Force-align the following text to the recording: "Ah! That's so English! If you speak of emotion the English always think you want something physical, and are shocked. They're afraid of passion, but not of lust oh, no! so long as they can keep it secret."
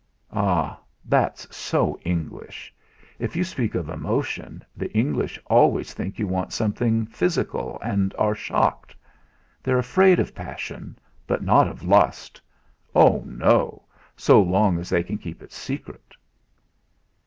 "Ah! 0.33 0.79
That's 1.05 1.55
so 1.55 1.95
English! 2.03 2.73
If 3.19 3.35
you 3.35 3.43
speak 3.43 3.75
of 3.75 3.87
emotion 3.87 4.63
the 4.75 4.91
English 4.97 5.39
always 5.45 5.93
think 5.93 6.17
you 6.17 6.25
want 6.25 6.51
something 6.53 7.05
physical, 7.05 7.77
and 7.83 8.11
are 8.17 8.33
shocked. 8.33 8.95
They're 9.61 9.77
afraid 9.77 10.19
of 10.19 10.33
passion, 10.33 10.97
but 11.27 11.43
not 11.43 11.67
of 11.67 11.83
lust 11.83 12.41
oh, 12.95 13.21
no! 13.27 13.83
so 14.17 14.41
long 14.41 14.79
as 14.79 14.89
they 14.89 15.03
can 15.03 15.19
keep 15.19 15.43
it 15.43 15.51
secret." 15.51 16.15